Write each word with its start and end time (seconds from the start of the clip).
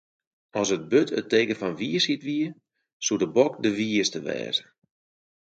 As 0.61 0.69
it 0.75 0.87
burd 0.91 1.09
it 1.19 1.29
teken 1.31 1.59
fan 1.59 1.77
wysheid 1.81 2.23
wie, 2.27 2.47
soe 3.05 3.21
de 3.21 3.29
bok 3.35 3.53
de 3.63 3.69
wiiste 3.77 4.19
wêze. 4.25 4.63